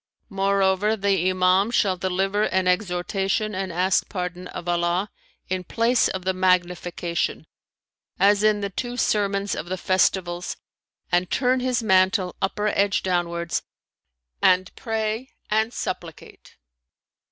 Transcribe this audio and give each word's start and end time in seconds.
Moreover 0.29 0.95
the 0.97 1.29
Imam 1.29 1.69
shall 1.69 1.95
deliver 1.95 2.45
an 2.45 2.67
exhortation 2.67 3.53
and 3.53 3.71
ask 3.71 4.09
pardon 4.09 4.47
of 4.47 4.67
Allah, 4.67 5.11
in 5.47 5.63
place 5.63 6.07
of 6.07 6.25
the 6.25 6.33
magnification, 6.33 7.45
as 8.19 8.41
in 8.41 8.61
the 8.61 8.71
two 8.71 8.97
sermons 8.97 9.53
of 9.53 9.67
the 9.67 9.77
Festivals 9.77 10.57
and 11.11 11.29
turn 11.29 11.59
his 11.59 11.83
mantle 11.83 12.35
upper 12.41 12.65
edge 12.69 13.03
downwards 13.03 13.61
and 14.41 14.73
pray 14.75 15.35
and 15.51 15.71
supplicate." 15.71 16.57